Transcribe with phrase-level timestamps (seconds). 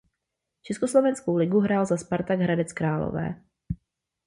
[0.63, 3.41] Československou ligu hrál za Spartak Hradec Králové.